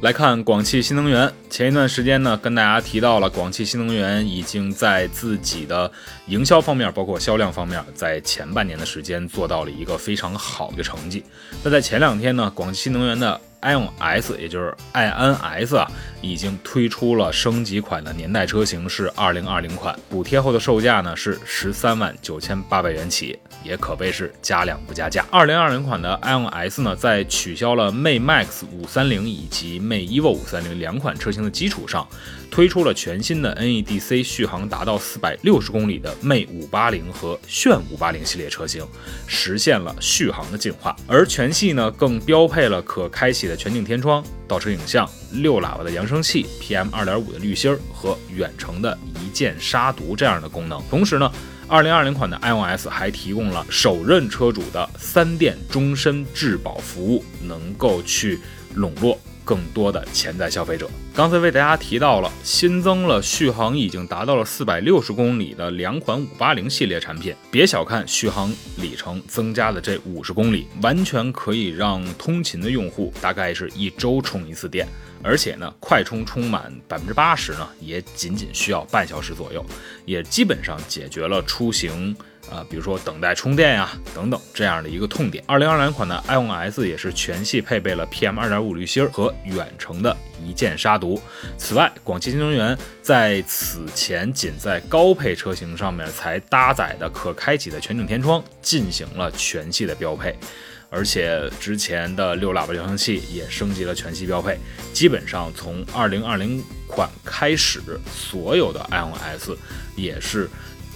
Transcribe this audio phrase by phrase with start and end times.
[0.00, 5.90] 来看广汽新能源，前一段时间呢，跟大家提到了广汽新能源已经在自己的
[6.26, 11.24] 营销方面，包括销量方面，在前半年的时间做到了一个非常好的成绩。
[11.64, 25.24] 那在前两天呢，广汽新能源的 I O S，也就是 INS 啊，已经推出了升级款的年代车型，是二零二零款，补贴后的售价呢是十三万九千八百元起，也可谓是加量不加价。
[25.30, 32.06] 二零二零款的 iON S 呢，在取消了 Mate Max 五三零以及 Mate Evo 五三零两款车型的基础上，
[32.50, 38.84] 推出了全新的 NEDC 续航达到四百六十公里的 Mate 五八零和炫五八零系列车型，
[39.26, 40.96] 实现了续航的进化。
[41.06, 50.82] 而全系呢，更标配了可开启的全景天窗、倒车影像、六喇叭的扬声器、PM 二点五的滤芯儿和远程的一键杀毒这样的功能。
[50.88, 51.30] 同时呢，
[51.68, 58.40] 二零二零款的 iOS 还提供了首任车主的三电终身质保服务，能够去
[58.74, 60.86] 笼络更多的潜在消费者。
[61.14, 74.86] 刚才为大家提到了新增了续航已经达到了四百六十公里的两款五八零系列产品，别小看续航里程增加的这五十公里，完全可以让通勤的用户大概是一周充一次电。
[75.20, 79.64] 而且呢，快充充满百分之八十呢，也仅仅需要半小时左右，
[80.04, 82.14] 也基本上解决了出行
[82.50, 85.42] 啊、比如说等待充电呀等等这样的一个痛点。
[85.46, 91.20] 二零二两款的 iON S 也是全系配备了 PM 二点五滤芯和远程的一键杀毒。
[91.56, 100.34] 此外，广汽新能源在此前仅在高配车型上面才搭载的可开启的全景天窗进行了全系的标配。
[100.90, 104.58] 而且之前的六喇叭扬声器也升级了全系标配，
[104.94, 107.78] 基本上从二零二零款开始，
[108.10, 109.50] 所有的 iOS
[109.96, 110.48] 也是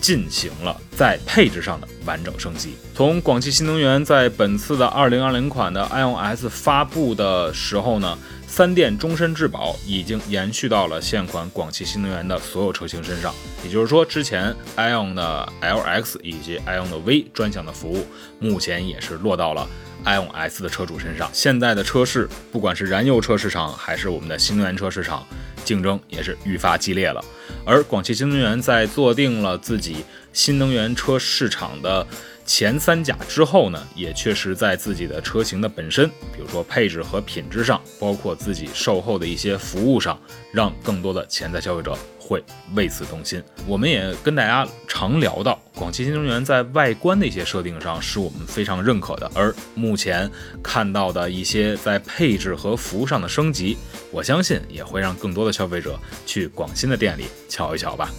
[0.02, 2.74] 进行了在配置上的完整升级。
[2.94, 8.18] 从广汽新能源在本次的二零二零款的 iON S 发布的时候呢，
[8.48, 13.32] 三电终身质保已经延续到了现款广汽新能源的所有车型身上。
[13.64, 18.04] 也就是说，之前 iON 的 LX 以及 iON 的 V 专项的服务，
[18.40, 19.66] 目前也是落到了
[20.04, 21.30] iON S 的车主身上。
[21.32, 25.24] 现在的车市，不管是燃油车市场还是我们的新能源车市场，
[25.64, 27.24] 竞争也是愈发激烈了。
[27.64, 32.06] 而广汽新能源在坐定了自己新能源车市场的
[32.54, 40.20] 前三甲之后呢，也确实在自己的车型的本身，比如说配置和品质上，包括自己售后的一些服务上，
[40.52, 43.42] 让更多的潜在消费者会为此动心。
[43.66, 50.30] 我们也跟大家常聊到，广汽新能源在外观的一些设定上是我们非常认可的，而目前
[50.62, 53.78] 看到的一些在配置和服务上的升级，
[54.10, 58.10] 我相信也会让更多的消费者去广新的店里瞧一瞧吧。